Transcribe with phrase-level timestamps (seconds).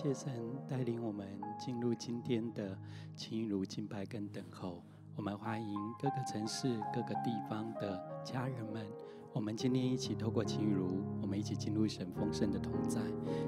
[0.00, 0.32] 谢神
[0.68, 1.26] 带领我们
[1.58, 2.78] 进入今天的
[3.16, 4.80] 晴雨如敬拜跟等候。
[5.16, 8.86] 我们欢迎各个城市、各个地方的家人们。
[9.32, 13.00] 我们今天一起透过晴雨如，我们一起进入神丰盛的同在。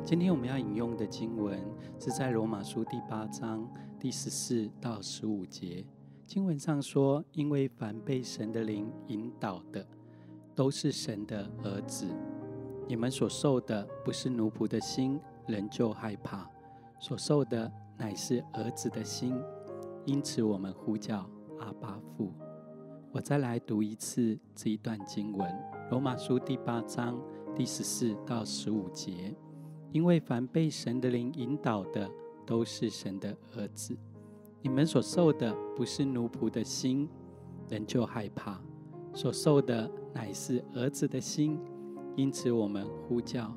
[0.04, 1.56] 今天我们要引用的经文
[2.00, 3.64] 是在罗马书第八章
[4.00, 5.86] 第十四到十五节。
[6.26, 9.86] 经文上说：“因为凡被神的灵引导的，
[10.56, 12.08] 都是神的儿子。
[12.88, 15.20] 你们所受的不是奴仆的心，
[15.50, 16.46] 仍旧害怕；
[16.98, 19.34] 所受的乃是儿子的心。
[20.06, 22.32] 因此，我们呼叫阿巴父。”
[23.12, 25.52] 我再来读一次这一段经文：
[25.90, 27.20] 罗马书第八章
[27.56, 29.34] 第十四到十五节。
[29.90, 32.08] 因为凡被神的灵引导的，
[32.46, 33.96] 都是神的儿子。
[34.62, 37.08] 你们所受的不是奴仆的心，
[37.68, 38.60] 仍旧害怕；
[39.12, 41.58] 所受的乃是儿子的心。
[42.14, 43.52] 因此，我们呼叫。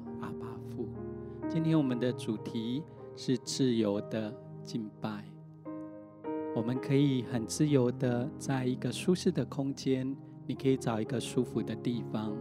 [1.54, 2.82] 今天我们的主题
[3.16, 5.24] 是自由的敬拜。
[6.56, 12.36] 我们可以很自由的在一个舒适的空间，你可以找一个舒服的地方，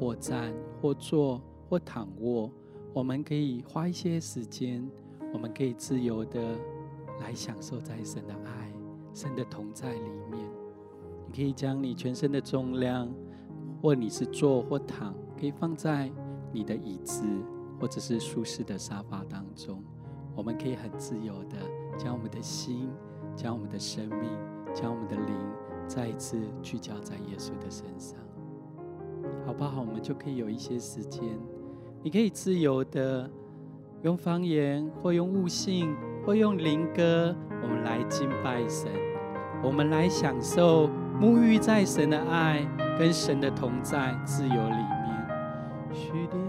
[0.00, 2.50] 或站，或坐，或躺卧。
[2.94, 4.82] 我们可以花一些时间，
[5.30, 6.58] 我们可以自由的
[7.20, 8.72] 来享受在神的爱、
[9.12, 10.40] 神的同在里面。
[11.26, 13.12] 你可以将你全身的重量，
[13.82, 16.10] 或你是坐或躺，可以放在
[16.50, 17.26] 你的椅子
[17.80, 19.82] 或者是舒适的沙发当中。
[20.34, 21.56] 我们可以很自由的
[21.98, 22.90] 将我们的心。
[23.36, 24.30] 将我们的生命，
[24.72, 25.34] 将我们的灵，
[25.88, 28.16] 再一次聚焦在耶稣的身上，
[29.44, 29.80] 好不好？
[29.80, 31.24] 我们就可以有一些时间，
[32.00, 33.28] 你可以自由的
[34.02, 38.88] 用方言，或用悟性，或用灵歌，我们来敬拜神，
[39.64, 40.88] 我们来享受
[41.20, 42.64] 沐浴在神的爱
[42.96, 46.43] 跟神的同在自由里面。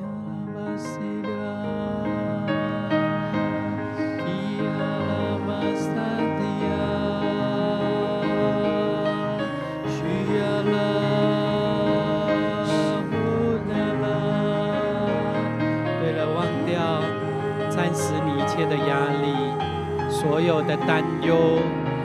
[20.28, 21.38] 所有的担忧、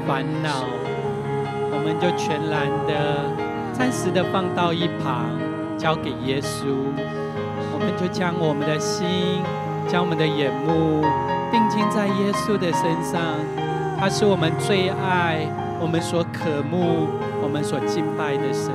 [0.06, 0.66] 烦恼，
[1.72, 3.24] 我们就全然的、
[3.72, 5.24] 暂时的放到一旁，
[5.78, 6.66] 交给耶稣。
[7.72, 9.40] 我们就将我们的心、
[9.88, 11.02] 将我们的眼目
[11.50, 13.22] 定睛在耶稣的身上。
[13.98, 15.48] 他是我们最爱、
[15.80, 17.08] 我们所渴慕、
[17.42, 18.70] 我们所敬拜的神。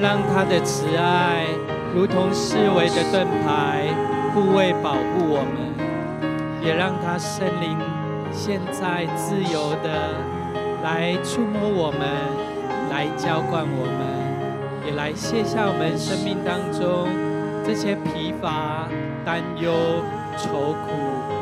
[0.00, 1.44] 让他的慈爱
[1.94, 3.84] 如同四围的盾牌
[4.32, 7.76] 护卫保护我们，也让他圣灵
[8.32, 10.14] 现在自由的
[10.82, 12.00] 来触摸我们，
[12.88, 17.06] 来浇灌我们，也来卸下我们生命当中
[17.62, 18.88] 这些疲乏、
[19.22, 19.70] 担忧、
[20.38, 21.39] 愁苦。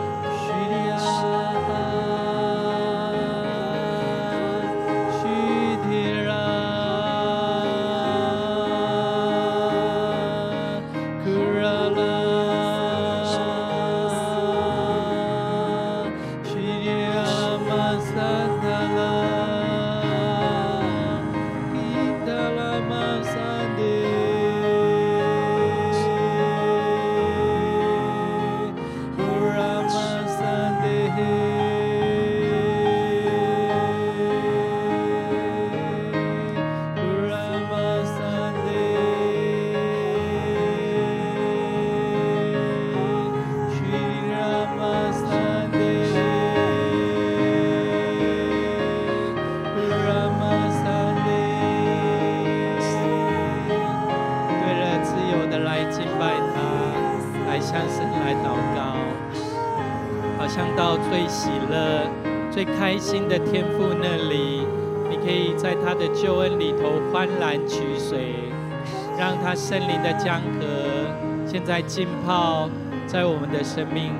[71.82, 72.68] 浸泡
[73.06, 74.12] 在我们的生命，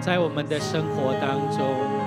[0.00, 2.05] 在我们的生活当中。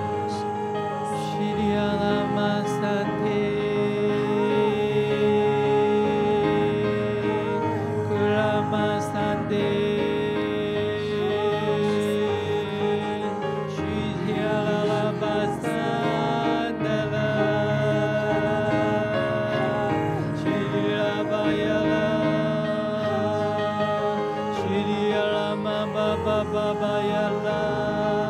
[27.42, 28.29] love.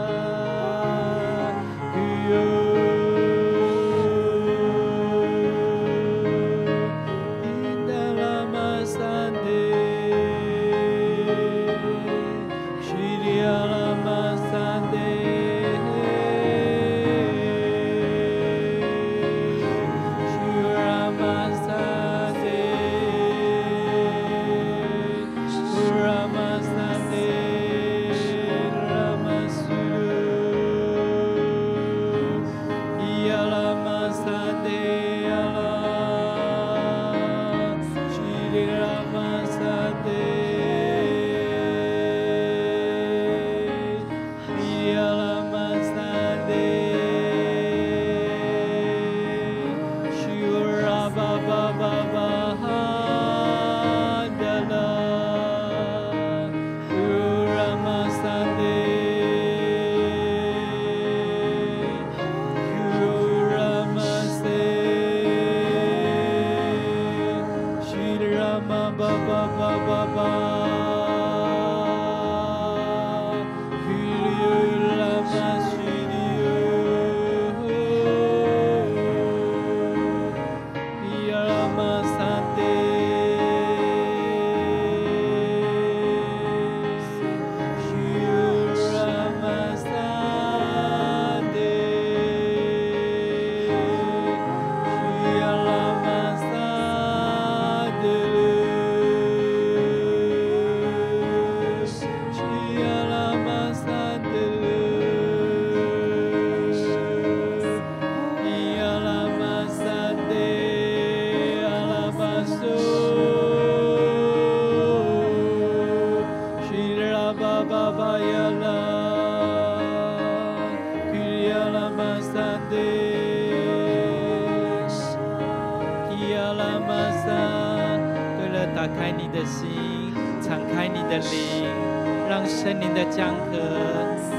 [132.81, 133.59] 您的江河，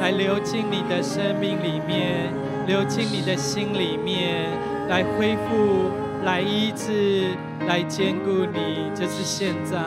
[0.01, 2.33] 来流进你的生命里面
[2.65, 4.49] 流进你的心里面，
[4.89, 5.91] 来恢复，
[6.25, 9.77] 来医治，来坚固你，就是现在。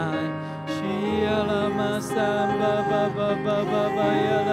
[0.67, 1.99] 需要了吗？
[2.01, 2.17] 三
[2.59, 4.53] 八八八八八八呀啦，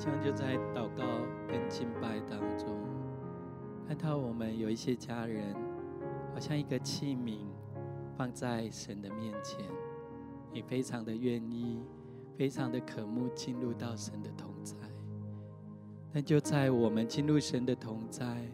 [0.00, 1.04] 像就在祷告
[1.46, 2.74] 跟敬拜当中，
[3.86, 5.54] 看到我们有一些家人，
[6.32, 7.40] 好像一个器皿
[8.16, 9.62] 放在神的面前，
[10.54, 11.82] 你非常的愿意，
[12.34, 14.74] 非常的渴慕进入到神的同在。
[16.14, 18.50] 但就在我们进入神的同在，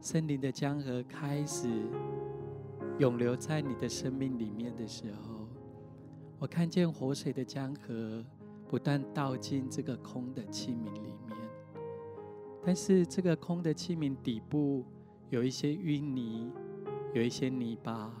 [0.00, 1.68] 圣灵的江河开始
[3.00, 5.48] 涌流在你的生命里面的时候，
[6.38, 8.24] 我看见活水的江河
[8.68, 11.38] 不断倒进这个空的器皿里面，
[12.64, 14.84] 但是这个空的器皿底部。
[15.30, 16.52] 有一些淤泥，
[17.12, 18.12] 有一些泥巴，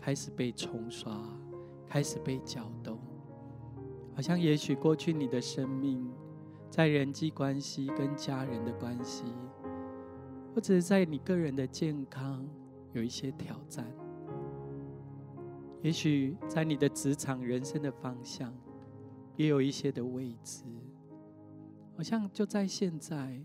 [0.00, 1.16] 开始被冲刷，
[1.86, 2.98] 开始被搅动，
[4.14, 6.10] 好像也许过去你的生命，
[6.68, 9.26] 在人际关系跟家人的关系，
[10.54, 12.44] 或者在你个人的健康
[12.94, 13.86] 有一些挑战，
[15.82, 18.52] 也许在你的职场人生的方向，
[19.36, 20.64] 也有一些的未知，
[21.96, 23.40] 好像就在现在，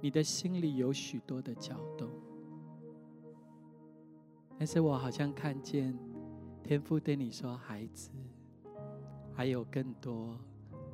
[0.00, 2.08] 你的心里有许多的搅动。
[4.56, 5.96] 但是我好像看见
[6.62, 8.10] 天父对你说：“孩子，
[9.32, 10.36] 还有更多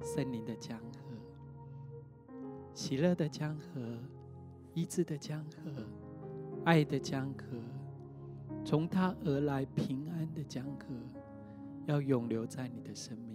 [0.03, 2.35] 圣灵的江河，
[2.75, 3.99] 喜乐的江河，
[4.75, 5.71] 医治的江河，
[6.65, 7.59] 爱的江河，
[8.65, 10.95] 从他而来平安的江河，
[11.87, 13.34] 要永留在你的生命，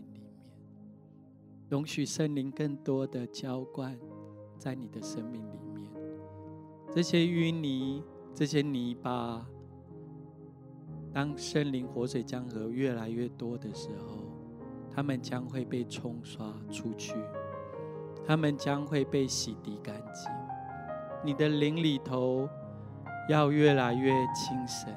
[1.69, 3.95] 容许圣灵更多的浇灌
[4.57, 5.87] 在你的生命里面。
[6.91, 9.45] 这些淤泥，这些泥巴。”
[11.13, 14.17] 当圣灵活水江河越来越多的时候，
[14.91, 17.15] 他们将会被冲刷出去，
[18.25, 20.31] 他们将会被洗涤干净。
[21.23, 22.47] 你的灵里头
[23.27, 24.91] 要越来越轻省，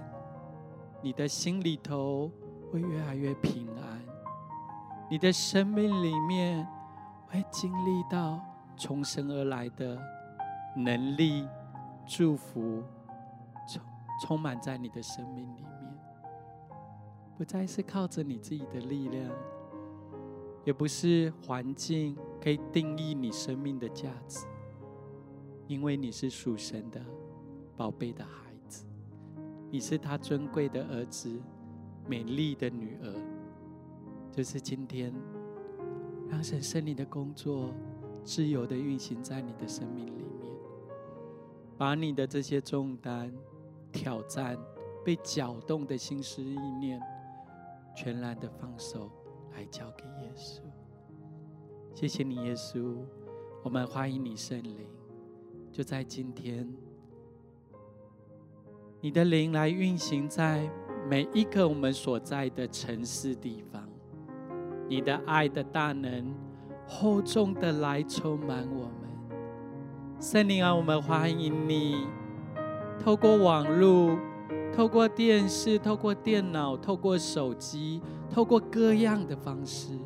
[1.02, 2.30] 你的心里头
[2.70, 3.91] 会越来越平安，
[5.12, 6.66] 你的生命里面
[7.26, 8.40] 会经历到
[8.78, 10.00] 从神而来的
[10.74, 11.46] 能力、
[12.06, 12.82] 祝福，
[13.68, 13.82] 充
[14.22, 15.98] 充满在你的生命里面，
[17.36, 19.30] 不再是靠着你自己的力量，
[20.64, 24.46] 也不是环境可以定义你生命的价值，
[25.66, 26.98] 因为你是属神的
[27.76, 28.86] 宝贝的孩子，
[29.70, 31.38] 你是他尊贵的儿子，
[32.06, 33.31] 美丽的女儿。
[34.32, 35.14] 就是今天，
[36.28, 37.72] 让神圣灵的工作
[38.24, 40.50] 自由的运行在你的生命里面，
[41.78, 43.32] 把你的这些重担、
[43.92, 44.58] 挑战、
[45.04, 47.00] 被搅动的心思意念，
[47.94, 49.10] 全然的放手。
[49.54, 50.62] 来交给耶稣，
[51.94, 52.96] 谢谢你，耶稣。
[53.62, 54.74] 我们欢迎你，圣灵，
[55.70, 56.66] 就在今天，
[59.02, 60.66] 你的灵来运行在
[61.06, 63.86] 每一个我们所在的城市地方。
[64.92, 66.34] 你的爱的大能
[66.86, 69.08] 厚重的来充满我们，
[70.20, 72.06] 圣灵啊，我们欢迎你，
[73.02, 74.18] 透过网络，
[74.76, 78.02] 透过电视，透过电脑，透过手机。
[78.30, 79.98] 透过各样的方式，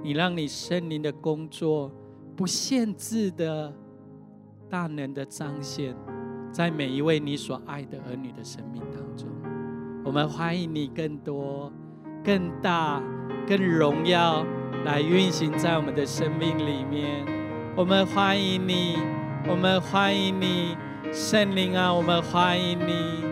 [0.00, 1.90] 你让你圣灵的工作
[2.36, 3.72] 不限制的
[4.68, 5.92] 大能的彰显，
[6.52, 9.28] 在每一位你所爱的儿女的生命当中。
[10.04, 11.72] 我们欢迎你更多、
[12.22, 13.00] 更大、
[13.48, 14.44] 更荣耀
[14.84, 17.24] 来运行在我们的生命里面。
[17.74, 18.98] 我们欢迎你，
[19.48, 20.76] 我们欢迎你，
[21.12, 23.24] 圣灵啊，我们欢迎你。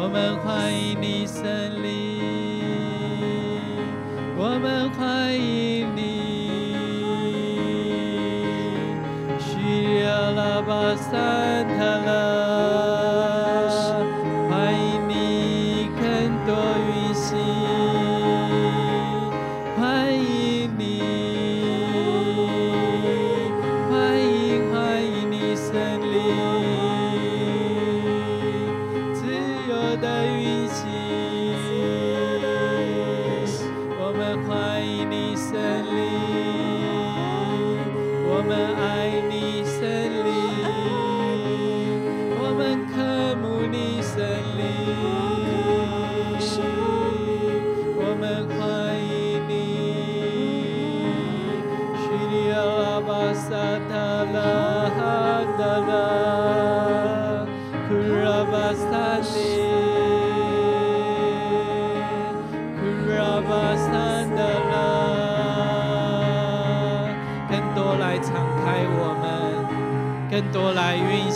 [0.00, 1.42] 我们欢迎你，圣
[1.82, 2.20] 灵，
[4.36, 4.77] 我们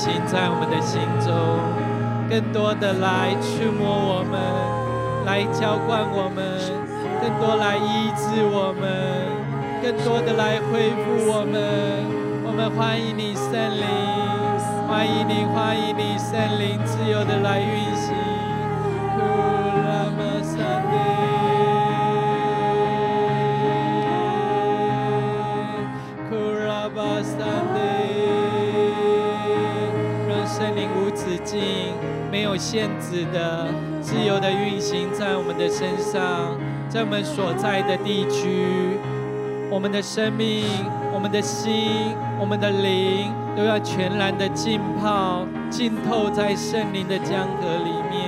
[0.02, 1.30] 请在我们的心中，
[2.28, 4.35] 更多的来触摸我们，
[5.25, 6.42] 来浇灌我们，
[7.23, 8.82] 更多来医治我们，
[9.80, 11.54] 更多的来恢复我们。
[12.44, 13.87] 我们欢迎你圣灵，
[14.88, 18.22] 欢迎你，欢迎你圣灵自由的来运行。
[32.73, 33.69] 电子的、
[34.00, 36.57] 自由的运行在我们的身上，
[36.88, 38.97] 在我们所在的地区，
[39.71, 40.64] 我们的生命、
[41.12, 48.23] 我们的心、我们的灵，都要全然的浸泡、浸透在圣灵的江河里面。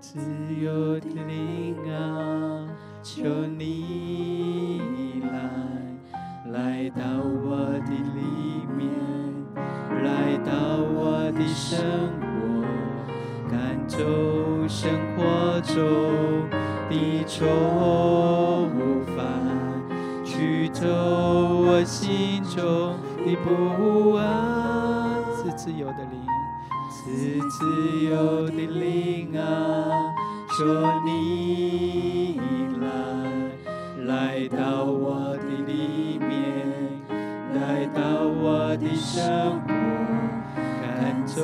[0.00, 0.18] 自
[0.60, 2.66] 由的灵啊，
[3.02, 7.56] 求你来，来到我
[7.86, 8.88] 的里面，
[10.02, 11.78] 来到我的生
[12.20, 12.26] 活，
[13.50, 13.98] 赶走
[14.66, 16.48] 生活中
[16.88, 17.46] 的愁
[19.14, 19.16] 烦，
[20.24, 25.97] 驱走我心中的不安，是自由的
[27.48, 27.64] 自
[28.04, 29.42] 由的灵啊，
[30.50, 32.38] 说你
[32.80, 32.86] 来，
[34.06, 36.28] 来到我的里面，
[37.54, 39.68] 来到我的生活，
[40.82, 41.36] 赶走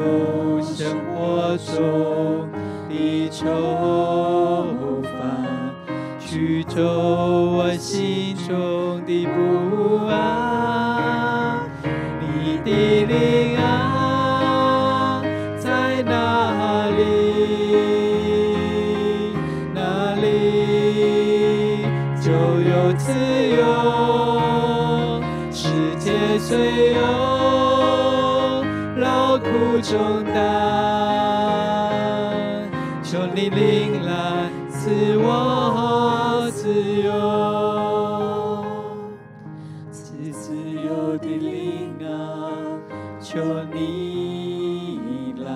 [0.62, 0.76] 生
[1.14, 1.72] 活中
[2.88, 3.42] 的愁
[5.02, 5.08] 烦，
[6.20, 8.03] 驱走我心
[29.94, 30.34] 重担，
[33.00, 37.12] 求你领来赐我自由，
[39.92, 42.10] 赐自由的灵啊！
[43.20, 43.38] 求
[43.72, 45.52] 你来，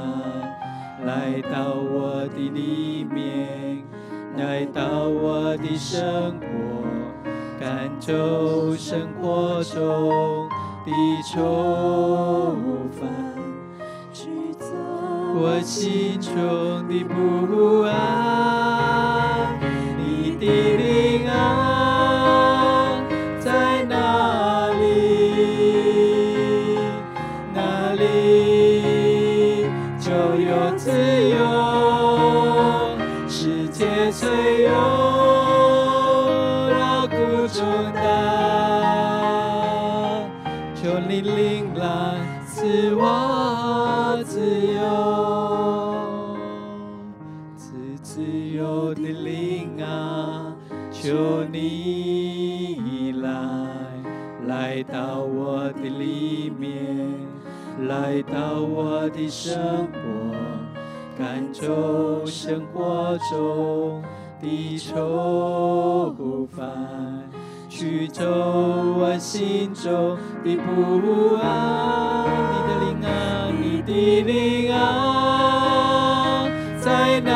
[1.04, 3.82] 来到我的里面，
[4.36, 6.46] 来到我的生活，
[7.58, 10.48] 赶走生活中。
[10.88, 11.36] 的愁
[54.48, 56.72] 来到我的里面，
[57.86, 59.98] 来到我的生活，
[61.18, 64.02] 赶走生活中
[64.40, 66.66] 的愁烦。
[67.68, 76.48] 驱走我心中的不安，你的灵啊，你的灵啊，
[76.80, 77.30] 在哪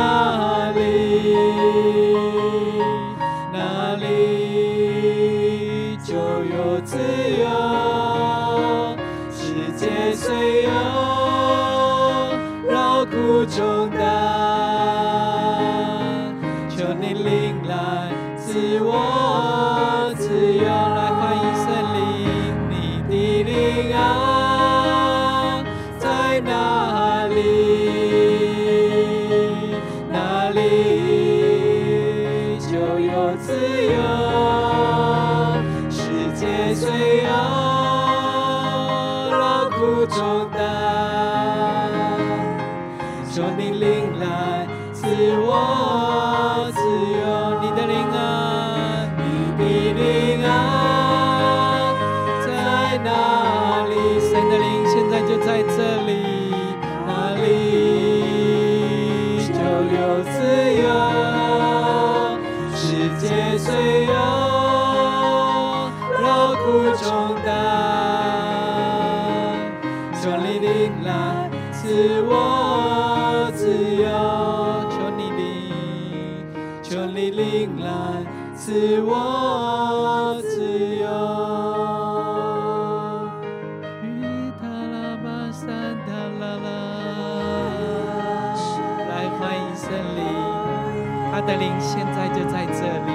[91.33, 93.13] 他的灵现在就在这里，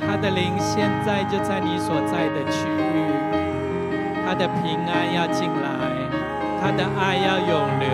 [0.00, 3.12] 他的灵现在就在你所在的区域，
[4.24, 5.68] 他的平安要进来，
[6.58, 7.88] 他的爱要涌流，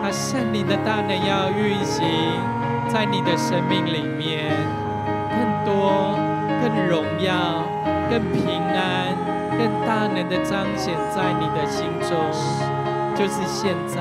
[0.00, 2.06] 他圣灵的大能要运行
[2.86, 4.54] 在你的生命里面。
[5.34, 6.14] 更多
[6.62, 7.64] 更荣耀、
[8.08, 9.10] 更平安、
[9.58, 12.16] 更大能的彰显在你的心中，
[13.16, 14.00] 就是现在。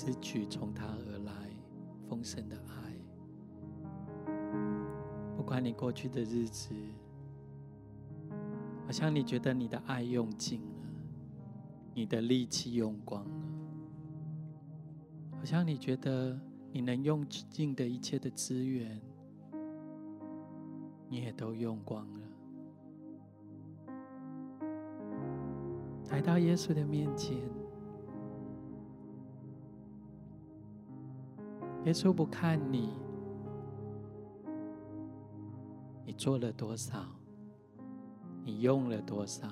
[0.00, 1.32] 支取从他而来
[2.08, 2.94] 丰盛的爱。
[5.36, 6.72] 不管你过去的日子，
[8.86, 10.66] 好像你觉得你的爱用尽了，
[11.94, 13.30] 你的力气用光了，
[15.36, 16.38] 好像你觉得
[16.70, 19.02] 你能用尽的一切的资源，
[21.08, 22.20] 你也都用光了。
[26.10, 27.36] 来到耶稣的面前，
[31.84, 32.90] 耶稣不看你，
[36.04, 37.06] 你做了多少，
[38.44, 39.48] 你用了多少，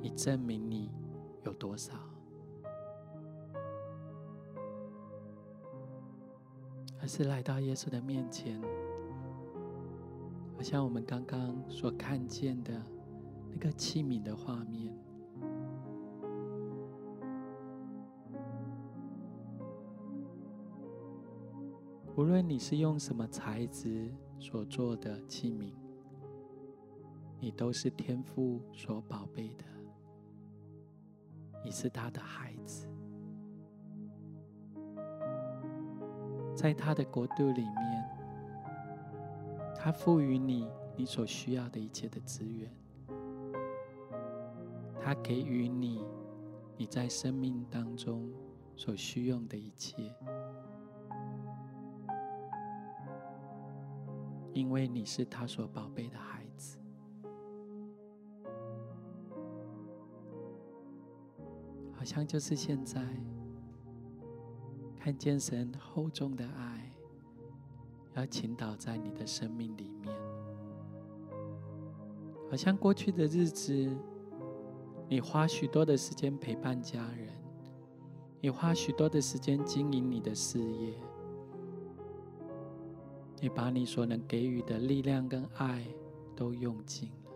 [0.00, 0.90] 你证明你
[1.44, 1.94] 有多少，
[7.00, 8.60] 而是来到耶稣的面前，
[10.56, 12.82] 好像我们刚刚所看见的。
[13.58, 14.94] 那个器皿的画面，
[22.26, 25.72] 无论你是用什么材质所做的器皿，
[27.38, 29.64] 你都是天父所宝贝的，
[31.64, 32.88] 你是他的孩子，
[36.52, 38.04] 在他的国度里面，
[39.76, 42.68] 他赋予你你所需要的一切的资源。
[45.00, 46.04] 他给予你
[46.76, 48.28] 你在生命当中
[48.74, 50.12] 所需用的一切，
[54.56, 56.78] 因为你是他所宝贝的孩子，
[61.92, 63.06] 好像就是现在
[64.98, 66.90] 看见神厚重的爱，
[68.14, 70.10] 要倾倒在你的生命里面，
[72.50, 73.94] 好像过去的日子。
[75.06, 77.28] 你花许多的时间陪伴家人，
[78.40, 80.94] 你花许多的时间经营你的事业，
[83.40, 85.86] 你把你所能给予的力量跟爱
[86.34, 87.32] 都用尽了。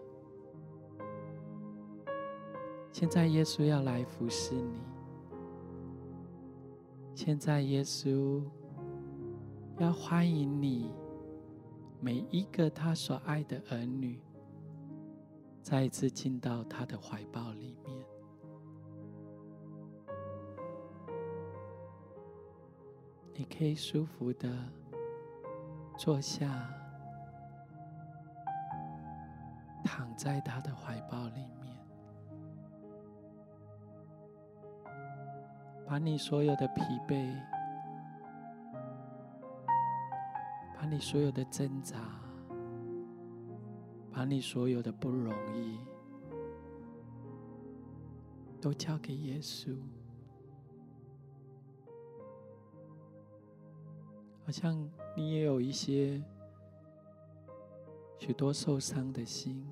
[2.92, 4.80] 现在耶稣要来服侍你，
[7.14, 8.42] 现在耶稣
[9.78, 10.90] 要欢迎你，
[12.00, 14.18] 每一个他所爱的儿女。
[15.62, 18.04] 再一次进到他的怀抱里面，
[23.34, 24.50] 你可以舒服的
[26.02, 26.46] 坐下，
[29.84, 31.76] 躺在他的怀抱里面，
[35.86, 37.38] 把你所有的疲惫，
[40.74, 41.98] 把你所有的挣扎。
[44.10, 45.78] 把你所有的不容易
[48.60, 49.78] 都交给耶稣，
[54.50, 54.76] 好像
[55.16, 56.20] 你也有一些
[58.18, 59.64] 许多受伤的心、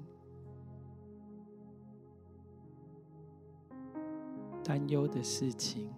[4.62, 5.92] 担忧的事情。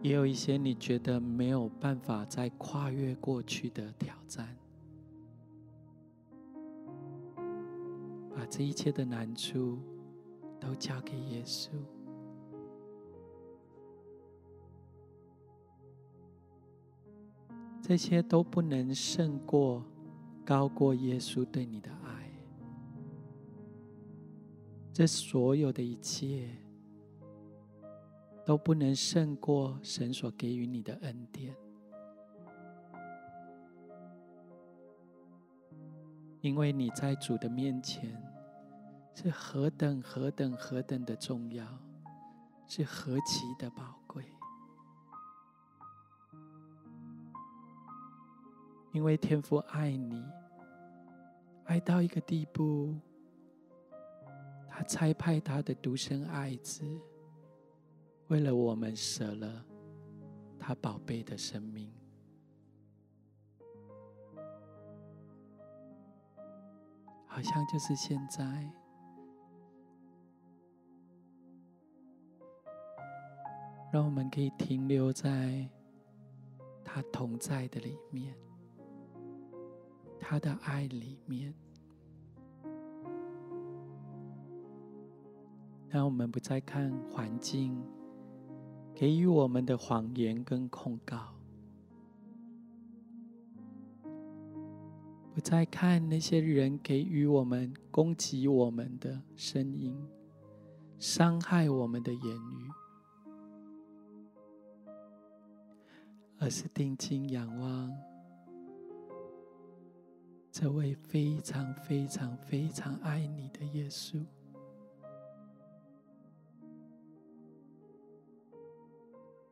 [0.00, 4.56] 也有一些你觉得没有办法再跨越过去的挑战，
[8.34, 9.78] 把这一切的难处
[10.58, 11.68] 都交给耶稣，
[17.86, 19.84] 这些都不能胜过、
[20.42, 22.32] 高过耶稣对你的爱，
[24.90, 26.48] 这所有的一切。
[28.46, 31.56] 都不能胜过神所给予你的恩典，
[36.42, 38.22] 因为你在主的面前
[39.14, 41.66] 是何等何等何等的重要，
[42.68, 44.03] 是何其的宝贵。
[48.94, 50.24] 因为天父爱你，
[51.64, 52.94] 爱到一个地步，
[54.68, 56.84] 他差派他的独生爱子。
[58.28, 59.64] 为了我们舍了
[60.60, 61.92] 他宝贝的生命，
[67.26, 68.70] 好像就是现在，
[73.92, 75.68] 让我们可以停留在
[76.84, 78.34] 他同在的里面，
[80.26, 81.52] 他的爱里面，
[85.90, 87.78] 让我们不再看环境。
[88.94, 91.34] 给予我们的谎言跟控告，
[95.34, 99.94] 不再看那些人给予我们攻击我们的声音，
[100.96, 102.70] 伤害我们的言语，
[106.38, 107.92] 而是定睛仰望
[110.54, 114.24] 这位非常非常非常爱你的耶稣。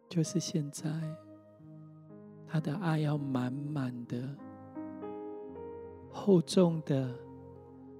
[0.09, 0.88] 就是现在，
[2.47, 4.33] 他的爱要满满的、
[6.12, 7.12] 厚重的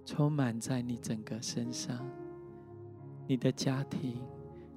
[0.05, 2.09] 充满在你整个身上，
[3.27, 4.23] 你的家庭、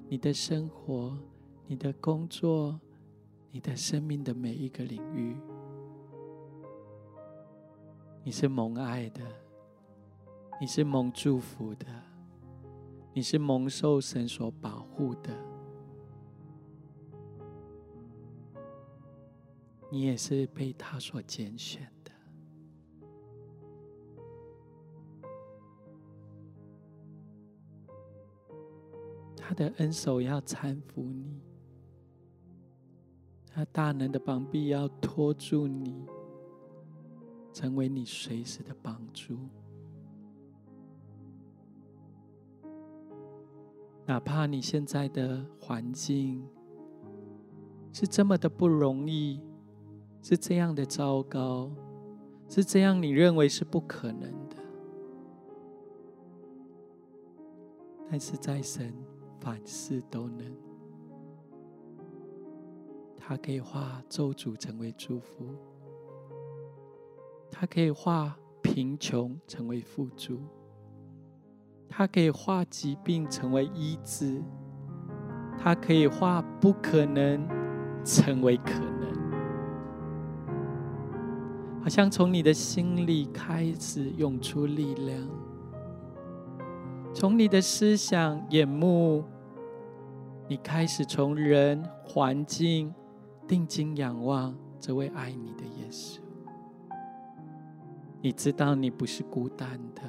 [0.10, 1.16] 你的生活、
[1.68, 2.82] 你的工作、
[3.52, 5.38] 你的生命的每一个领域，
[8.26, 9.22] 你是蒙爱的，
[10.60, 11.86] 你是蒙祝福的，
[13.14, 15.30] 你是蒙受神所保护的。
[19.92, 22.12] 你也是被他所拣选的，
[29.38, 31.40] 他的恩手要搀扶你，
[33.46, 36.08] 他大能的膀臂要托住你，
[37.56, 39.40] 成为你随时的帮助。
[44.06, 46.48] 哪怕你现在的环境
[47.92, 49.42] 是这么的不容易。
[50.22, 51.70] 是这样的糟糕，
[52.50, 54.56] 是这样你认为是不可能的，
[58.10, 58.92] 但是在神
[59.40, 60.52] 凡事都能，
[63.16, 65.56] 他可以化咒诅成为祝福，
[67.52, 70.42] 他可以化贫穷成为富足，
[71.88, 74.42] 他可以化疾病成为医治，
[75.58, 77.48] 他可以化不可能
[78.04, 79.06] 成为可能。
[81.82, 85.22] 好像从你的心里开始涌出力量，
[87.14, 89.24] 从你的思想眼目，
[90.48, 92.92] 你开始从人环境
[93.48, 96.25] 定睛仰望这位爱你的耶稣。
[98.26, 100.02] 你知道你不是孤单的，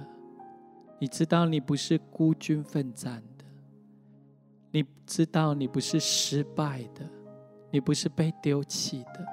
[0.99, 3.45] 你知道你不是孤军奋战的，
[4.71, 7.07] 你知道你不是失败的，
[7.71, 9.27] 你不是被丢弃的。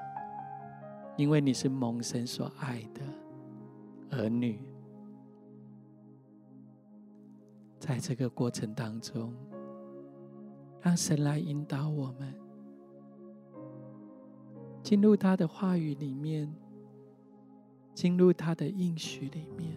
[1.16, 4.60] 因为你是蒙神所爱的儿女，
[7.78, 9.32] 在这个过程当中，
[10.82, 12.34] 让神来引导我们
[14.82, 16.54] 进入他的话语里面，
[17.94, 19.76] 进入他的应许里面，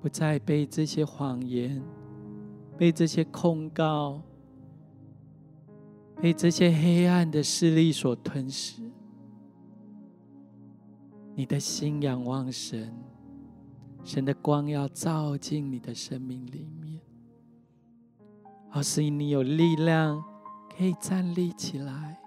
[0.00, 1.82] 不再被这些谎言、
[2.76, 4.22] 被这些控告、
[6.22, 8.80] 被这些黑暗的势力所吞噬。
[11.34, 12.94] 你的心仰望神，
[14.04, 17.00] 神的光要照进你的生命里面，
[18.68, 20.22] 好使你有力量
[20.76, 22.18] 可以站立起来，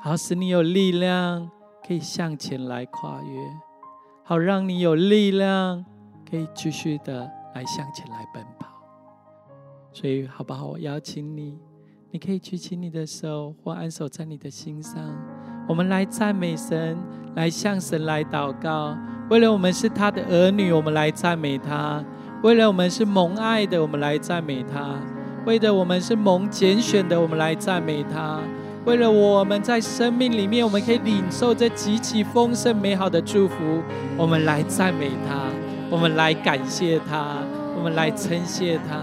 [0.00, 1.50] 好使你有力量
[1.86, 3.40] 可以向前来跨越，
[4.24, 5.84] 好让你有力量
[6.28, 8.68] 可以继续的来向前来奔跑。
[9.92, 10.66] 所以，好不好？
[10.66, 11.58] 我邀请你，
[12.10, 15.02] 你可以举起你的手，或安守在你的心上。
[15.66, 16.96] 我们来赞美神，
[17.34, 18.96] 来向神来祷告。
[19.30, 22.02] 为了我们是他的儿女，我们来赞美他；
[22.42, 25.00] 为了我们是蒙爱的，我们来赞美他；
[25.44, 28.40] 为了我们是蒙拣选的，我们来赞美他；
[28.84, 33.82] 为了我们在生命里面，我们可以领受这极其丰盛美好的祝福，
[34.16, 35.40] 我们来赞美他，
[35.90, 37.36] 我们来感谢他，
[37.76, 39.00] 我们来称谢他。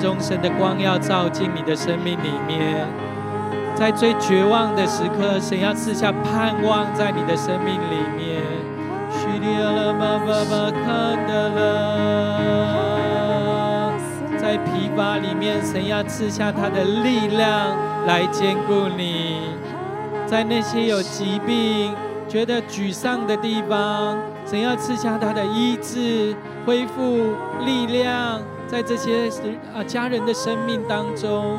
[0.00, 2.86] 中，神的光要照进你的生命里面。
[3.74, 8.42] 在最绝望的时刻，神要赐下盼望在你的生命里面。
[14.36, 19.42] 在疲乏里面，神要赐下他的力量来坚固你。
[20.26, 21.94] 在那些有疾病、
[22.26, 26.34] 觉得沮丧的地方，神要赐下他的医治、
[26.64, 27.34] 恢复
[27.64, 29.28] 力量，在这些
[29.74, 31.58] 啊家人的生命当中。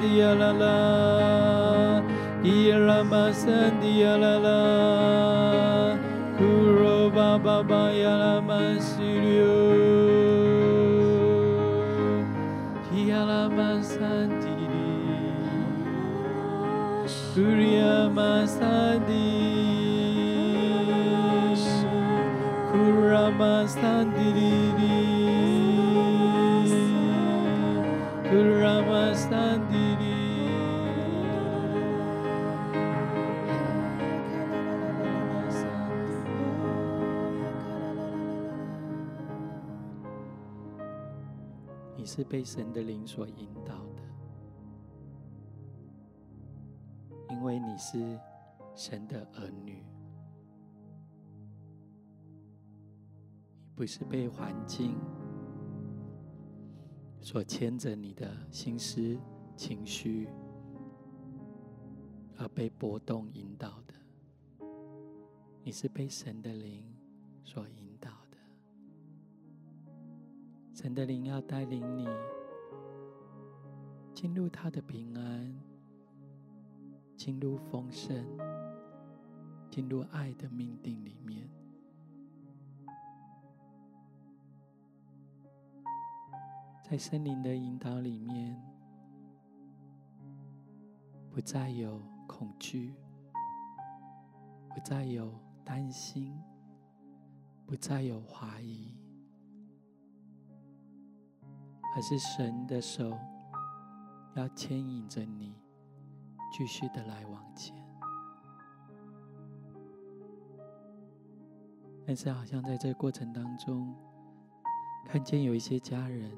[0.00, 2.02] 滴呀啦，
[3.80, 4.18] 滴呀啦
[8.02, 8.21] 嘛
[41.96, 44.02] 你是被神的灵所引导的。
[47.30, 48.18] 因为你是
[48.74, 49.82] 神的儿女，
[53.60, 54.96] 你不是被环境
[57.22, 59.16] 所牵着你的心思、
[59.56, 60.28] 情绪
[62.36, 63.94] 而被波动引导的，
[65.62, 66.84] 你是被神的灵
[67.44, 68.36] 所引导的。
[70.74, 72.06] 神的灵要带领你
[74.12, 75.58] 进入他的平安。
[77.14, 78.26] 进入丰盛，
[79.70, 81.48] 进入爱的命定里面，
[86.92, 88.54] 在森林的引导里面，
[91.30, 92.94] 不再有恐惧，
[94.68, 95.32] 不再有
[95.64, 96.38] 担心，
[97.64, 98.94] 不再有怀疑，
[101.96, 103.18] 而是神的手
[104.34, 105.56] 要牵引着你。
[106.52, 107.74] 继续的来往前，
[112.06, 113.96] 但是好像在这个过程当中，
[115.06, 116.30] 看见有一些家人，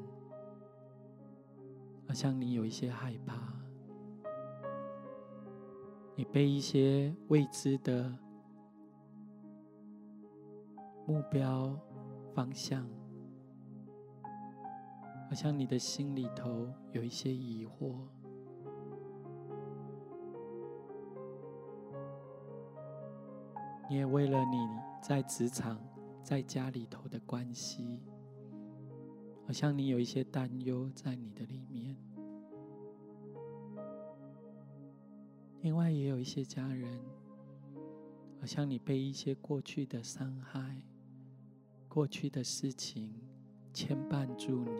[2.06, 3.34] 好像你有一些害怕，
[6.14, 8.16] 你被一些未知的
[11.06, 11.76] 目标
[12.34, 12.86] 方向，
[15.28, 17.94] 好像你的心里头有一些疑惑。
[23.90, 24.68] 你也为了你
[25.02, 25.78] 在职场、
[26.22, 28.00] 在家里头的关系，
[29.46, 31.96] 好像你有一些担忧在你的里面。
[35.60, 37.00] 另外，也有一些家人，
[38.40, 40.82] 好像你被一些过去的伤害、
[41.88, 43.14] 过去的事情
[43.72, 44.70] 牵绊住你，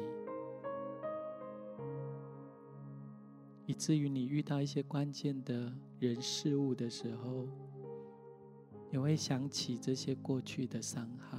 [3.66, 7.46] 以至于你遇到一些关键的人事物的时候。
[8.90, 11.36] 你会想起这些过去的伤害，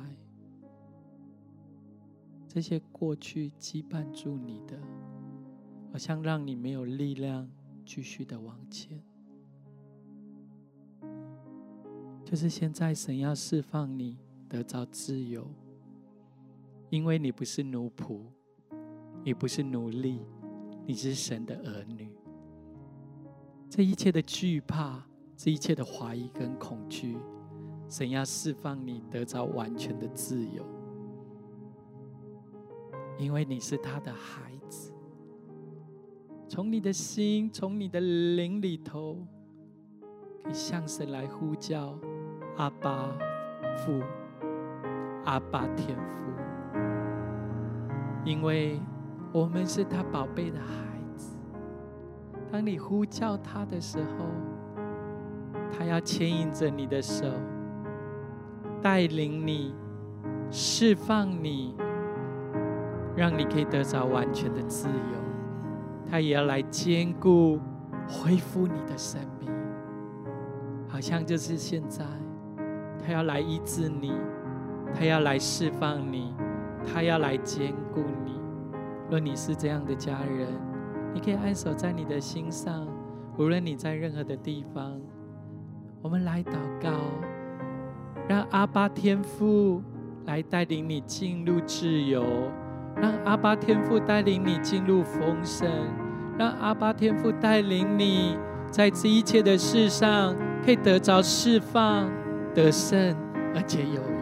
[2.56, 4.80] 这些过去羁绊住你的，
[5.92, 7.52] 好像让你没有力量
[7.86, 9.04] 继续的往前。
[12.24, 15.46] 就是现在，神要释放你，得到自由，
[16.90, 18.22] 因为你不是奴仆，
[19.26, 20.22] 也不是奴隶，
[20.86, 22.10] 你是神的儿女。
[23.70, 27.18] 这一切的惧怕，这一切的怀疑跟恐惧。
[27.90, 30.66] 神要释放你，得到完全的自由，
[33.18, 34.92] 因为你是他的孩子。
[36.48, 39.18] 从你的心，从你的灵里头，
[40.44, 41.98] 可以向神来呼叫：
[42.58, 43.10] 阿爸
[43.76, 44.02] 父，
[45.26, 46.24] 阿爸天父。
[48.24, 48.80] 因为
[49.32, 51.36] 我们是他宝贝的孩子。
[52.52, 54.26] 当你呼叫他的时候，
[55.72, 57.26] 他要牵引着你的手。
[58.82, 59.74] 带领你，
[60.52, 61.76] 释放你，
[63.16, 64.94] 让你可以得着完全的自由。
[66.10, 67.60] 他也要来兼顾、
[68.08, 69.50] 恢复你的生命，
[70.88, 72.06] 好像就是现在，
[73.04, 74.14] 他要来医治你，
[74.94, 76.34] 他要来释放你，
[76.86, 78.40] 他要来兼顾你。
[79.10, 80.48] 若你是这样的家人，
[81.14, 82.88] 你可以按守在你的心上，
[83.38, 85.00] 无论你在任何的地方，
[86.02, 86.92] 我们来祷告。
[88.28, 89.82] 让阿爸天父
[90.26, 92.24] 来带领你进入自由，
[93.02, 95.70] 让阿巴天父带领你进入丰盛，
[96.38, 98.38] 让阿巴天父带领你
[98.72, 100.36] 在这一切的事上
[100.66, 102.10] 可以得着释放、
[102.54, 103.16] 得胜，
[103.54, 104.16] 而且有余。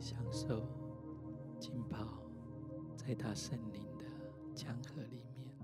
[0.00, 0.66] 享受
[1.58, 2.22] 浸泡
[2.96, 4.04] 在他圣灵的
[4.54, 5.54] 江河里面，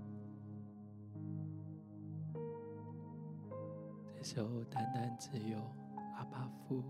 [4.15, 5.57] 这时候单单只有
[6.15, 6.83] 阿巴夫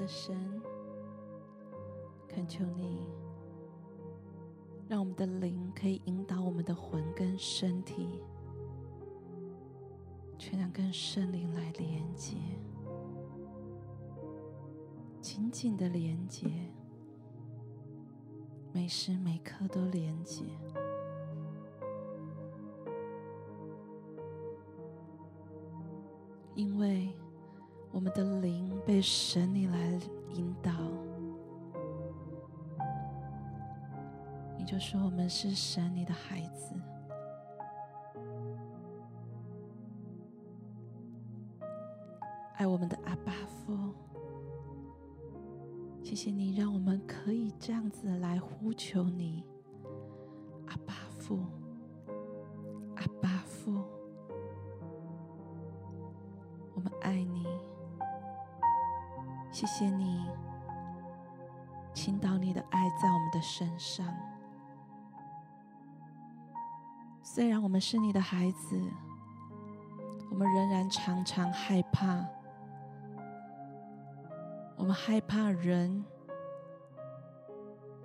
[0.00, 0.34] 的神，
[2.26, 3.06] 恳求你，
[4.88, 8.08] 让我们的灵可以引导我们的魂跟身体，
[10.38, 12.38] 全然跟圣灵来连接，
[15.20, 16.48] 紧紧的连接，
[18.72, 20.44] 每时每刻都连接。
[26.54, 27.14] 因为
[27.92, 29.66] 我们的灵被神你
[34.90, 36.74] 说我们是神你的孩子，
[42.56, 42.98] 爱我们的
[67.80, 68.78] 是你的孩子，
[70.30, 72.24] 我们仍然常常害怕。
[74.76, 76.04] 我们害怕人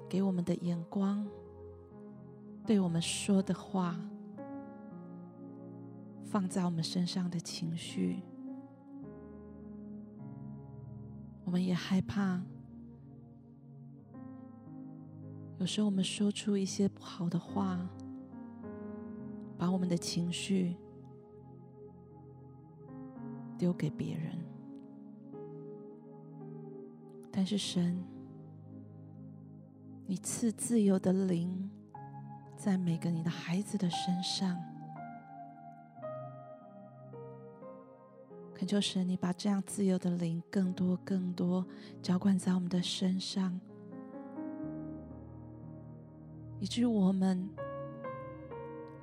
[0.10, 1.28] 给我们的眼光，
[2.66, 3.96] 对我们说的话，
[6.26, 8.22] 放在我们身上的情绪。
[11.44, 12.42] 我们也害怕，
[15.60, 17.88] 有时候我们说出一些不好的话，
[19.58, 20.76] 把我们的情绪
[23.58, 24.38] 丢给别人。
[27.32, 28.02] 但是神，
[30.06, 31.70] 你赐自由的灵
[32.56, 34.58] 在每个你的孩子的身上。
[38.54, 41.68] 恳求神，你把这样自由的灵更多、更多
[42.02, 43.60] 浇灌在我们的身上，
[46.62, 47.50] 以至我们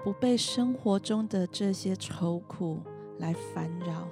[0.04, 2.80] 不被生活中的这些愁苦
[3.18, 4.08] 来烦扰，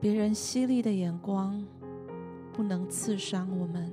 [0.00, 1.66] 别人犀利的眼光
[2.52, 3.92] 不能刺伤我们，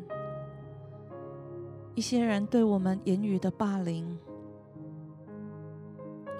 [1.96, 4.18] 一些人对我们言语的霸凌。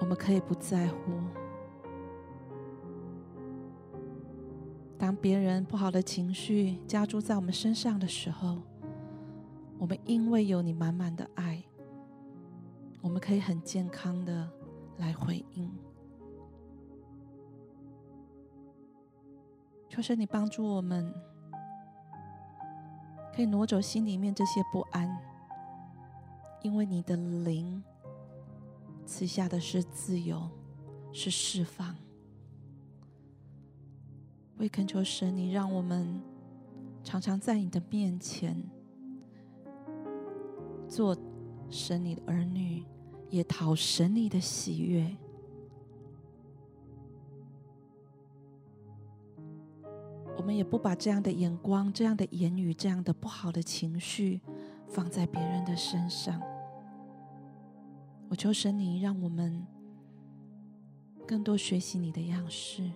[0.00, 0.96] 我们可以不在乎。
[4.96, 8.58] 当别人不好的情绪加诸在我们身上的时候，
[9.78, 11.62] 我们因为有你满满的爱，
[13.00, 14.50] 我们可以很健康的
[14.98, 15.72] 来回应。
[19.88, 21.14] 求神你帮助我们，
[23.34, 25.08] 可以挪走心里面这些不安，
[26.62, 27.82] 因为你的灵。
[29.06, 30.50] 赐下的是自由，
[31.12, 31.96] 是释放。
[34.58, 36.20] 为恳求神，你让我们
[37.02, 38.62] 常常在你的面前
[40.88, 41.16] 做
[41.70, 42.82] 神你的儿女，
[43.28, 45.16] 也讨神你的喜悦。
[50.36, 54.40] 我们也不把这样的眼光、这样的言语、这样的不好的情绪
[54.86, 56.40] 放在别人的身上。
[58.30, 59.66] 我求神，你让我们
[61.26, 62.90] 更多学习你的样式。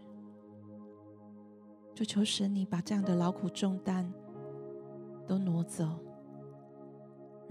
[1.95, 4.11] 就求神，你把这样的劳苦重担
[5.26, 5.99] 都挪走，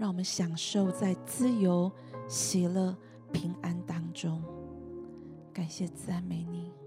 [0.02, 1.88] 让我们享受在自由、
[2.26, 2.92] 喜乐、
[3.32, 4.42] 平安当中。
[5.54, 6.81] 感谢赞美你。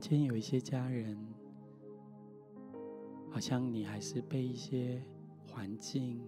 [0.00, 1.14] 看见有一些家人，
[3.30, 5.04] 好像你还是被一些
[5.46, 6.26] 环境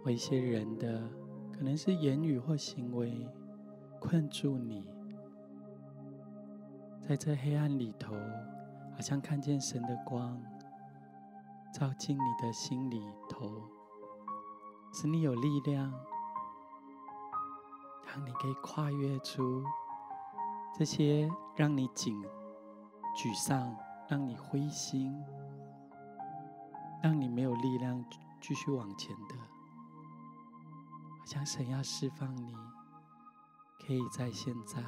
[0.00, 1.10] 或一些人的，
[1.52, 3.26] 可能是言语或行为
[3.98, 4.88] 困住你，
[7.08, 8.14] 在这黑暗里头，
[8.94, 10.40] 好像看见神的光。
[11.74, 13.50] 照进你的心里头，
[14.92, 15.92] 使你有力量，
[18.06, 19.64] 让你可以跨越出
[20.78, 21.28] 这些
[21.60, 22.18] 让你紧、
[23.14, 23.76] 沮丧、
[24.08, 25.14] 让你灰心、
[27.02, 28.02] 让你没有力量
[28.40, 29.36] 继续往前的。
[31.18, 32.54] 好像神要释放你，
[33.86, 34.82] 可以在现在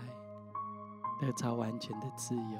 [1.21, 2.59] 得着完全的自由。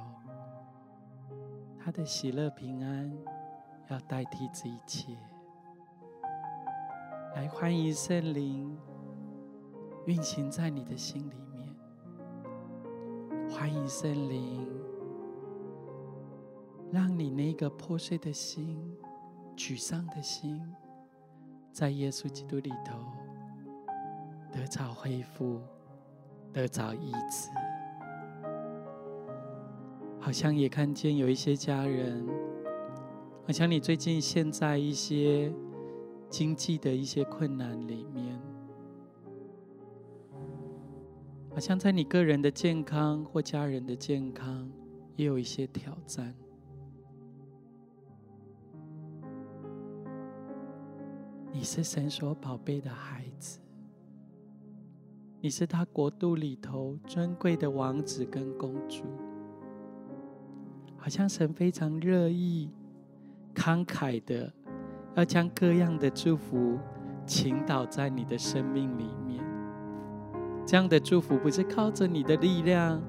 [1.83, 3.11] 他的喜乐平安
[3.89, 5.17] 要代替这一切。
[7.35, 8.79] 来，欢迎圣灵
[10.05, 11.52] 运行在你的心里。
[13.55, 14.67] 欢迎圣灵，
[16.91, 18.77] 让你那个破碎的心、
[19.57, 20.61] 沮丧的心，
[21.71, 22.99] 在耶稣基督里头
[24.51, 25.61] 得着恢复，
[26.53, 27.51] 得着医治。
[30.19, 32.27] 好像也看见有一些家人，
[33.47, 35.53] 好像你最近陷在一些
[36.31, 38.32] 经济的一些困难里面，
[41.55, 44.71] 好像在你个人的健康或家人的健康
[45.17, 46.35] 也有一些挑战。
[51.53, 53.61] 你是神所宝贝的孩子，
[55.43, 59.05] 你是他国度里头尊贵的王子跟公主。
[60.97, 62.71] 好像神非常乐意、
[63.55, 64.51] 慷慨的，
[65.17, 66.79] 要将各样的祝福
[67.27, 69.42] 倾倒在你的生命里面。
[70.65, 73.03] 这样的祝福不是靠着你的力量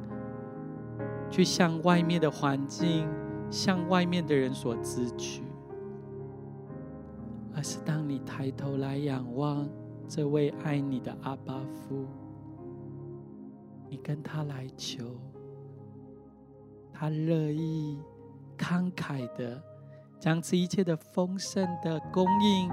[1.30, 3.08] 去向外面的环境、
[3.50, 5.44] 向外面的人所支取，
[7.56, 9.70] 而是当你抬头来仰望
[10.08, 12.06] 这位爱你的阿爸父，
[13.90, 15.16] 你跟他来求。
[16.92, 18.00] 他乐意、
[18.58, 19.62] 慷慨的
[20.20, 22.70] 将这一切的丰盛的供应、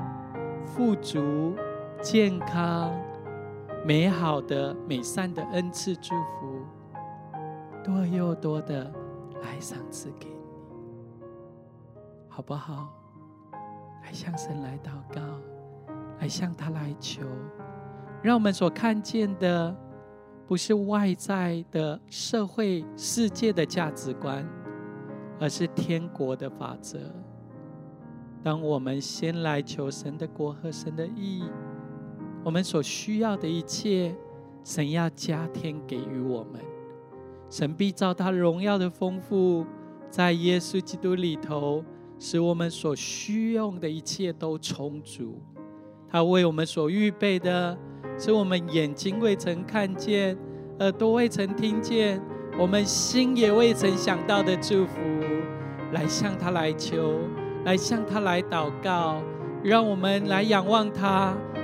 [0.66, 1.54] 富足、
[2.02, 2.92] 健康、
[3.84, 6.60] 美好的、美善的恩赐祝福，
[7.82, 8.92] 多又多的
[9.42, 11.24] 来赏赐给你，
[12.28, 12.88] 好不好？
[14.04, 15.20] 来向神来祷告，
[16.20, 17.22] 来向他来求，
[18.22, 19.76] 让我们所看见的。
[20.46, 24.44] 不是外在的社会世界的价值观，
[25.38, 26.98] 而是天国的法则。
[28.42, 31.44] 当我们先来求神的国和神的义，
[32.42, 34.14] 我们所需要的一切，
[34.64, 36.60] 神要加添给予我们。
[37.48, 39.66] 神必照他荣耀的丰富，
[40.08, 41.84] 在耶稣基督里头，
[42.18, 45.40] 使我们所需用的一切都充足。
[46.08, 47.76] 他为我们所预备的。
[48.18, 50.36] 是我们眼睛未曾看见，
[50.80, 52.20] 耳朵未曾听见，
[52.58, 55.00] 我们心也未曾想到的祝福，
[55.92, 57.18] 来向他来求，
[57.64, 59.22] 来向他来祷告，
[59.62, 61.34] 让我们来仰望他，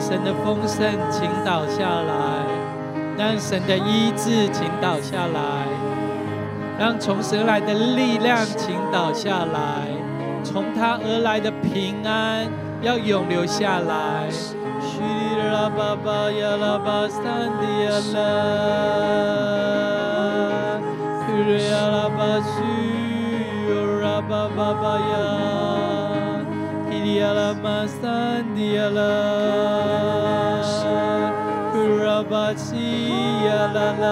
[0.00, 2.46] 神的丰盛倾倒下来，
[3.16, 5.66] 让神的医治倾倒下来，
[6.78, 9.88] 让从神来的力量倾倒下来，
[10.42, 12.46] 从他而来的平安
[12.82, 14.28] 要永留下来。
[15.52, 17.22] 拉巴巴呀拉巴桑
[17.60, 18.16] 迪亚拉，
[21.20, 22.52] 库瑞亚拉巴苏，
[23.68, 23.72] 欧
[24.02, 25.14] 拉巴巴巴呀，
[27.04, 28.00] 提里亚拉马桑
[28.54, 29.02] 迪亚拉，
[32.30, 34.06] 巴西亚拉拉，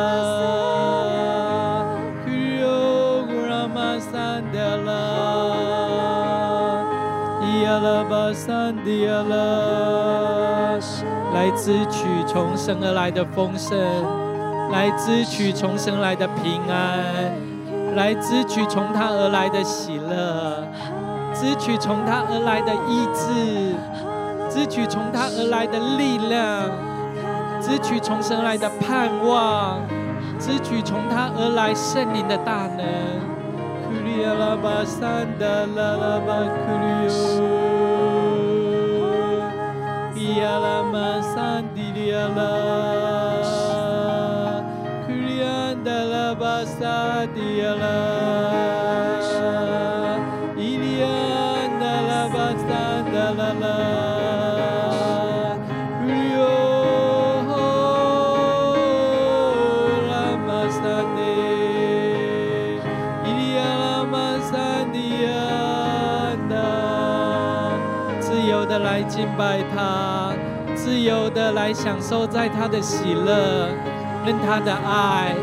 [2.22, 4.92] 库瑞欧拉马桑迪亚拉，
[7.64, 10.78] 亚拉巴桑迪亚拉。
[11.32, 13.74] 来支取从神而来的丰盛，
[14.70, 17.32] 来支取从神来的平安，
[17.96, 20.68] 来支取从他而来的喜乐，
[21.42, 23.74] 支取从他而来的意志，
[24.48, 26.70] 支取从他而来的力量，
[27.60, 29.80] 支取从神来的盼望，
[30.38, 32.86] 支取从他而来圣灵的大能。
[69.36, 70.32] 拜他，
[70.74, 73.68] 自由的来享受在他的喜乐，
[74.24, 75.34] 跟他的爱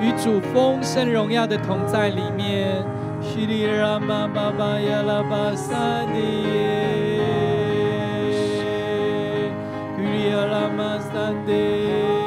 [0.00, 2.84] 与主丰盛荣耀的同在里面。
[3.20, 5.74] 叙利亚妈妈巴亚拉巴萨
[6.12, 6.20] 迪
[6.52, 7.20] 耶，
[9.96, 12.23] 叙利拉玛萨迪。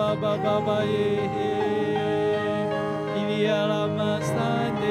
[0.00, 0.88] 巴巴巴耶，
[3.14, 4.32] 伊利亚拉玛萨
[4.80, 4.82] 德，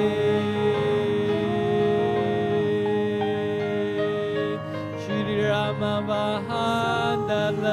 [5.00, 7.34] 叙利亚玛巴哈达
[7.64, 7.66] 拉，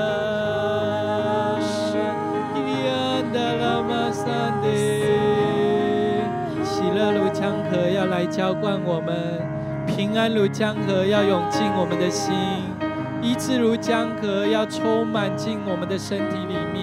[2.55, 2.91] 伊利亚
[3.61, 4.25] 拉玛萨
[4.63, 4.67] 德，
[6.65, 9.15] 喜乐如江河要来浇灌我们，
[9.87, 12.35] 平安如江河要涌进我们的心，
[13.21, 16.76] 医治如江河要充满进我们的身体里面。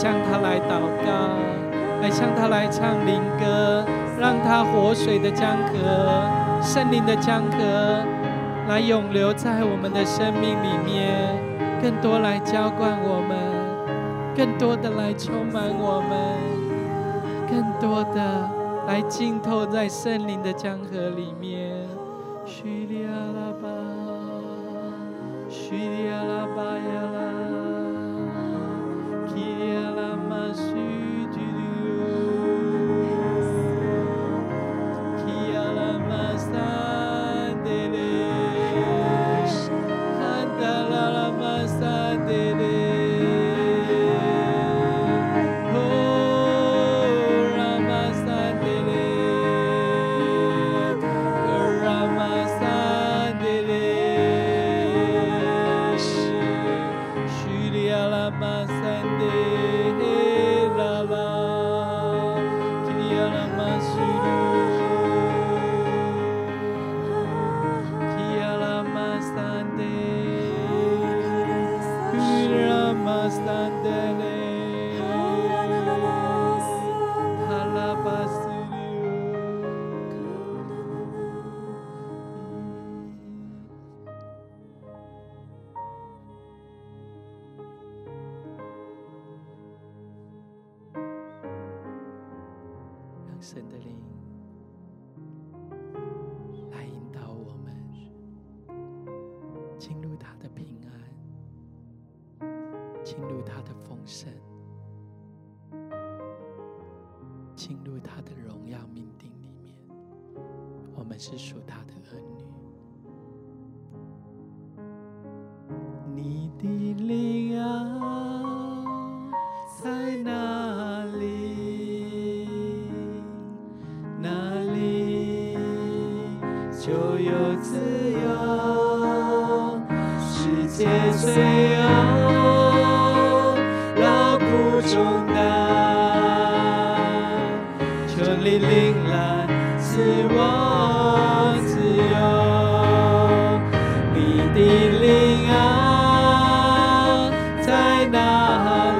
[0.00, 1.10] 向他来祷告，
[2.00, 3.84] 来向他来唱灵歌，
[4.18, 7.58] 让他活水的江河、圣灵的江河
[8.66, 11.38] 来永留在我们的生命里面，
[11.82, 13.36] 更多来浇灌我们，
[14.34, 16.18] 更多的来充满我们，
[17.46, 18.48] 更多的
[18.86, 21.69] 来浸透在圣灵的江河里面。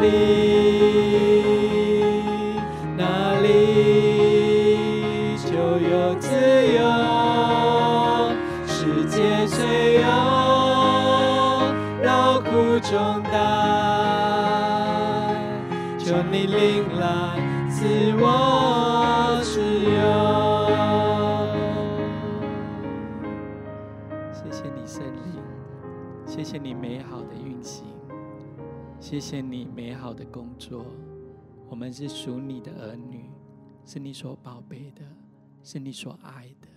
[0.00, 0.06] 里？
[2.96, 3.02] 哪
[3.40, 6.28] 里就有自
[6.76, 6.80] 由？
[8.66, 9.58] 世界虽
[9.94, 10.06] 有
[12.04, 12.48] 劳苦
[12.82, 13.32] 重担，
[15.98, 17.38] 求你领来
[17.68, 17.78] 自
[18.18, 18.59] 我。
[29.10, 30.86] 谢谢你美好的工作。
[31.68, 33.28] 我们是属你的儿女，
[33.84, 35.02] 是你所宝贝的，
[35.64, 36.68] 是你所爱的。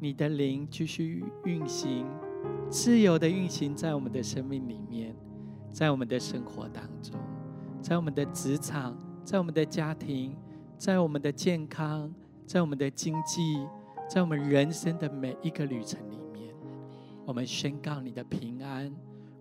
[0.00, 2.04] 你的灵继续运行，
[2.68, 5.14] 自由的运行在我们的生命里面，
[5.70, 7.14] 在我们的生活当中，
[7.80, 10.36] 在我们的职场，在我们的家庭，
[10.76, 12.12] 在我们的健康，
[12.44, 13.64] 在我们的经济，
[14.10, 16.52] 在我们人生的每一个旅程里面，
[17.24, 18.92] 我们宣告你的平安、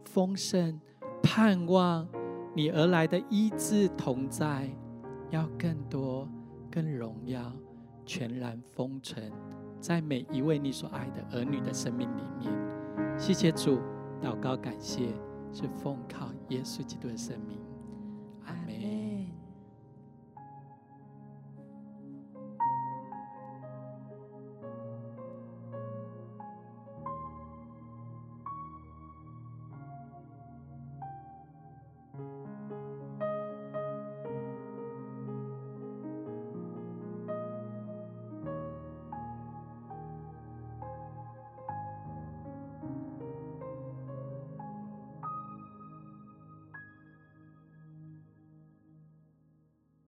[0.06, 0.80] 丰盛、
[1.22, 2.08] 盼望，
[2.56, 4.70] 你而来的医治同在，
[5.30, 6.28] 要更多、
[6.70, 7.52] 更荣耀、
[8.06, 9.32] 全然封存，
[9.80, 12.52] 在每一位你所爱的儿女的生命里面。
[13.18, 13.80] 谢谢主，
[14.22, 15.08] 祷告感谢，
[15.54, 17.60] 是奉靠耶稣基督的生命，
[18.46, 19.11] 阿门。